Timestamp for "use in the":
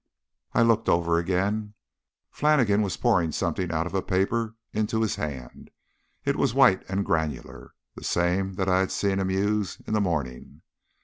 9.29-10.01